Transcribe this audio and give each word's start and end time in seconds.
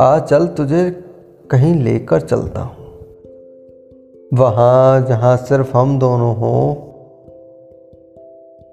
आ 0.00 0.18
चल 0.18 0.46
तुझे 0.46 0.90
कहीं 1.50 1.74
लेकर 1.74 2.20
चलता 2.20 2.60
हूँ। 2.60 2.86
वहाँ 4.34 5.06
जहाँ 5.06 5.36
सिर्फ़ 5.36 5.76
हम 5.76 5.98
दोनों 5.98 6.36
हों 6.36 6.74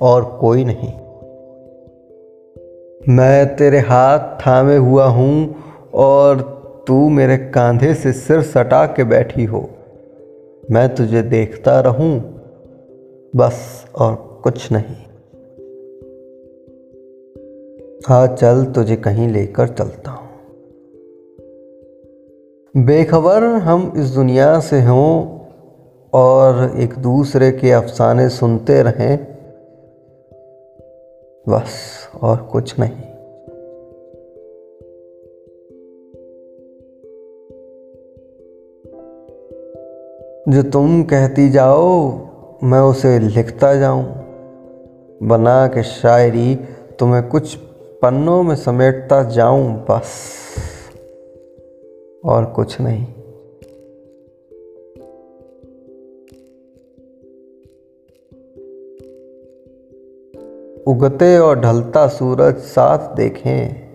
और 0.01 0.37
कोई 0.41 0.63
नहीं। 0.63 0.93
मैं 3.15 3.55
तेरे 3.55 3.79
हाथ 3.79 4.19
थामे 4.19 4.77
हुआ 4.77 5.05
हूँ 5.05 5.55
और 5.93 6.41
तू 6.87 7.09
मेरे 7.09 7.37
कंधे 7.37 7.93
से 7.93 8.13
सिर 8.13 8.41
सटा 8.41 8.85
के 8.85 9.03
बैठी 9.03 9.45
हो। 9.45 9.69
मैं 10.71 10.95
तुझे 10.95 11.21
देखता 11.21 11.79
रहूँ, 11.79 12.19
बस 13.35 13.85
और 13.95 14.39
कुछ 14.43 14.71
नहीं। 14.71 14.95
हाँ 18.07 18.27
चल 18.27 18.65
तुझे 18.65 18.95
कहीं 18.95 19.27
लेकर 19.27 19.67
चलता 19.67 20.11
हूँ। 20.11 20.26
बेखबर 22.77 23.43
हम 23.43 23.93
इस 23.97 24.07
दुनिया 24.07 24.59
से 24.59 24.81
हों 24.81 25.39
और 26.13 26.73
एक 26.77 26.93
दूसरे 26.93 27.51
के 27.51 27.71
अफसाने 27.71 28.29
सुनते 28.29 28.83
रहें। 28.83 29.17
बस 31.49 31.71
और 32.21 32.49
कुछ 32.51 32.75
नहीं। 32.79 33.01
जो 40.53 40.69
तुम 40.71 41.03
कहती 41.03 41.49
जाओ, 41.49 42.11
मैं 42.63 42.79
उसे 42.79 43.19
लिखता 43.19 43.75
जाऊँ। 43.75 44.05
बना 45.23 45.67
के 45.67 45.83
शायरी 45.83 46.55
तुम्हें 46.99 47.27
कुछ 47.27 47.55
पन्नों 48.01 48.43
में 48.43 48.55
समेटता 48.55 49.23
जाऊँ, 49.23 49.85
बस। 49.91 50.13
और 52.25 52.45
कुछ 52.45 52.77
नहीं। 52.81 53.05
उगते 60.87 61.37
और 61.37 61.59
ढलता 61.59 62.07
सूरज 62.07 62.55
साथ 62.55 63.15
देखें, 63.15 63.87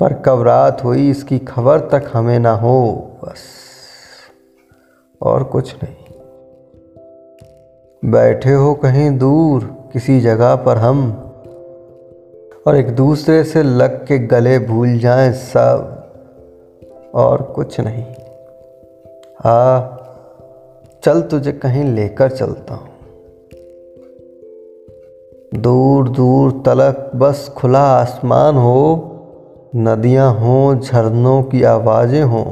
पर 0.00 0.12
कब 0.12 0.42
रात 0.42 0.84
हुई 0.84 1.10
इसकी 1.10 1.38
खबर 1.38 1.80
तक 1.80 2.10
हमें 2.12 2.38
ना 2.38 2.52
हो, 2.52 3.10
बस। 3.24 3.42
और 5.22 5.44
कुछ 5.44 5.76
नहीं। 5.84 5.96
बैठे 8.10 8.52
हो 8.52 8.74
कहीं 8.74 9.18
दूर, 9.18 9.64
किसी 9.92 10.20
जगह 10.20 10.56
पर 10.56 10.76
हम, 10.76 11.12
और 12.66 12.76
एक 12.76 12.90
दूसरे 12.90 13.44
से 13.44 13.62
लग 13.62 14.06
के 14.06 14.18
गले 14.18 14.58
भूल 14.58 14.98
जाएँ 14.98 15.32
सब। 15.32 15.95
और 17.16 17.42
कुछ 17.42 17.80
नहीं। 17.80 18.04
आ 19.44 19.80
चल 21.04 21.20
तुझे 21.20 21.52
कहीं 21.52 21.84
लेकर 21.84 22.30
चलता 22.30 22.74
हूँ। 22.74 22.88
दूर 25.54 26.08
दूर 26.08 26.62
तलक 26.66 27.10
बस 27.14 27.48
खुला 27.56 27.82
आसमान 27.82 28.56
हो, 28.56 29.12
नदियाँ 29.76 30.32
हों, 30.34 30.80
झरनों 30.80 31.42
की 31.42 31.62
आवाज़ें 31.62 32.22
हों, 32.22 32.44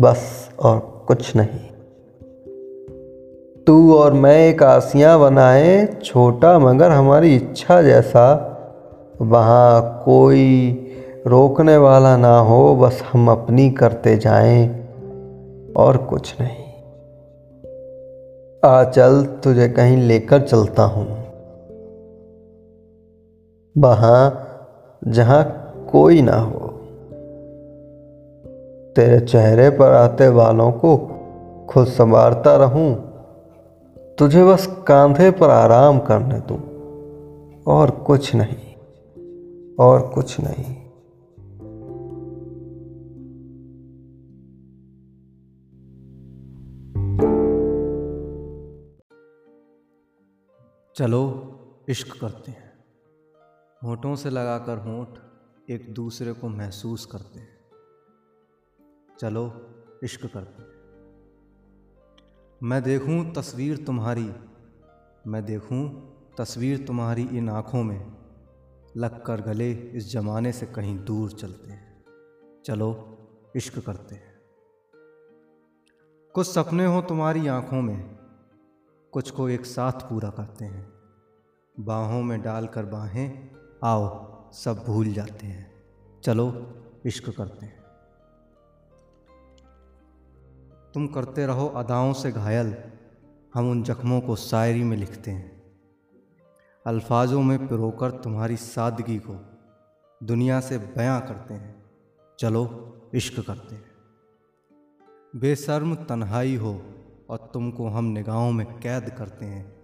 बस 0.00 0.50
और 0.60 1.04
कुछ 1.08 1.36
नहीं। 1.36 1.60
तू 3.66 3.94
और 3.94 4.12
मैं 4.12 4.48
एक 4.48 4.62
आसियाँ 4.62 5.20
बनाए, 5.20 5.86
छोटा 6.04 6.58
मगर 6.58 6.90
हमारी 6.90 7.36
इच्छा 7.36 7.82
जैसा, 7.82 8.26
वहाँ 9.22 10.02
कोई 10.04 10.84
रोकने 11.26 11.76
वाला 11.76 12.16
ना 12.16 12.38
हो, 12.38 12.76
बस 12.76 13.02
हम 13.12 13.30
अपनी 13.30 13.70
करते 13.70 14.16
जाएँ 14.16 14.68
और 15.76 15.96
कुछ 15.96 16.34
नहीं। 16.40 16.68
आ 18.64 18.84
चल, 18.84 19.24
तुझे 19.24 19.68
कहीं 19.68 19.96
लेकर 19.96 20.40
चलता 20.40 20.82
हूँ। 20.82 21.06
वहाँ 23.78 24.44
जहाँ 25.08 25.72
कोई 25.92 26.22
ना 26.22 26.36
हो। 26.36 26.68
तेरे 28.96 29.20
चेहरे 29.20 29.70
पर 29.70 29.92
आते 29.92 30.28
वालों 30.28 30.72
को 30.72 30.96
खुद 31.68 31.86
संवारता 31.86 32.56
रहूँ। 32.56 33.08
तुझे 34.18 34.44
बस 34.44 34.66
कांधे 34.66 35.30
पर 35.30 35.50
आराम 35.50 35.98
करने 35.98 36.38
दूँ। 36.38 36.78
और 37.66 37.90
कुछ 37.90 38.34
नहीं, 38.34 38.74
और 39.80 40.02
कुछ 40.14 40.40
नहीं। 40.40 40.87
चलो, 50.98 51.58
इश्क 51.88 52.20
करते 52.20 52.50
हैं। 52.50 52.84
होठों 53.84 54.16
से 54.16 54.30
लगाकर 54.30 54.78
होठ 54.78 55.18
एक 55.70 55.94
दूसरे 55.94 56.32
को 56.32 56.48
महसूस 56.48 57.06
करते 57.06 57.38
हैं। 57.38 57.58
चलो, 59.20 59.70
इश्क 60.04 60.32
करते 60.32 60.62
हैं। 60.62 60.70
मैं 62.62 62.82
देखूँ 62.82 63.34
तस्वीर 63.34 63.76
तुम्हारी, 63.76 64.32
मैं 65.26 65.44
देखूँ 65.44 66.12
तस्वीर 66.38 66.86
तुम्हारी 66.86 67.22
इन 67.22 67.48
आँखों 67.48 67.82
में 67.82 68.12
लग 68.96 69.24
कर 69.24 69.40
गले 69.40 69.72
इस 69.72 70.12
ज़माने 70.12 70.52
से 70.52 70.66
कहीं 70.66 70.98
दूर 70.98 71.30
चलते 71.30 71.72
हैं। 71.72 72.04
चलो, 72.64 73.18
इश्क 73.56 73.78
करते 73.86 74.14
हैं। 74.14 74.40
कुछ 76.34 76.46
सपने 76.46 76.86
हो 76.86 77.02
तुम्हारी 77.02 77.46
आँखों 77.46 77.82
में 77.82 78.17
कुछ 79.18 79.30
को 79.30 79.48
एक 79.48 79.66
साथ 79.66 79.92
पूरा 79.92 80.30
करते 80.30 80.64
हैं। 80.64 80.92
बाहों 81.80 82.22
में 82.22 82.42
डालकर 82.42 82.84
बाहें, 82.84 83.50
आओ, 83.84 84.34
सब 84.52 84.84
भूल 84.86 85.12
जाते 85.12 85.46
हैं। 85.46 85.72
चलो, 86.24 86.74
इश्क 87.06 87.36
करते 87.36 87.66
हैं। 87.66 87.82
तुम 90.94 91.06
करते 91.06 91.46
रहो 91.46 91.66
अदाओं 91.66 92.12
से 92.12 92.32
घायल, 92.32 92.76
हम 93.54 93.70
उन 93.70 93.82
जख्मों 93.82 94.20
को 94.20 94.36
शायरी 94.36 94.84
में 94.84 94.96
लिखते 94.96 95.30
हैं। 95.30 95.62
अल्फाजों 96.86 97.42
में 97.42 97.68
पिरोकर 97.68 98.10
तुम्हारी 98.10 98.56
सादगी 98.56 99.18
को 99.18 99.58
दुनिया 100.22 100.60
से 100.60 100.78
बयां 100.78 101.20
करते 101.20 101.54
हैं। 101.54 101.86
चलो, 102.38 102.94
इश्क 103.14 103.46
करते 103.46 103.74
हैं। 103.74 103.90
बेशर्म 105.36 105.94
तन्हाई 105.94 106.56
हो 106.56 106.82
और 107.30 107.50
तुमको 107.54 107.88
हम 107.88 108.04
निगाहों 108.04 108.52
में 108.52 108.66
कैद 108.66 109.10
करते 109.10 109.46
हैं। 109.46 109.76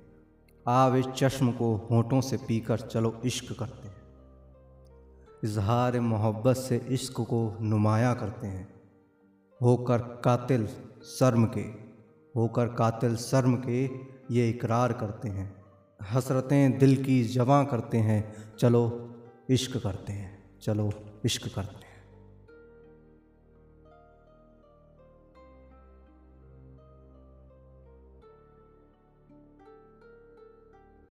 आवे 0.66 1.02
चश्म 1.16 1.52
को 1.52 1.88
होठों 1.90 2.20
से 2.20 2.36
पीकर 2.36 2.80
चलो 2.80 3.20
इश्क 3.24 3.58
करते 3.58 3.88
हैं। 3.88 3.94
इजहार 5.44 6.00
मोहब्बत 6.00 6.56
से 6.56 6.76
इश्क 6.88 7.12
को 7.12 7.56
नुमाया 7.60 8.14
करते 8.14 8.46
हैं। 8.46 8.68
होकर 9.62 9.98
कातिल 9.98 10.66
शर्म 11.04 11.44
के, 11.46 11.60
होकर 12.36 12.66
कातिल 12.66 13.16
शर्म 13.16 13.56
के 13.56 13.84
ये 14.34 14.50
इकरार 14.50 14.92
करते 14.92 15.28
हैं। 15.28 15.64
हसरतें 16.10 16.78
दिल 16.78 17.04
की 17.04 17.24
जवा 17.24 17.64
करते 17.64 17.98
हैं। 17.98 18.56
चलो 18.56 18.82
इश्क 19.50 19.82
करते 19.82 20.12
हैं, 20.12 20.60
चलो 20.60 20.92
इश्क 21.24 21.54
करते 21.54 21.76
हैं। 21.76 21.83